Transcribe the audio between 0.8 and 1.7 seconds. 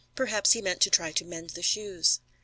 to try to mend the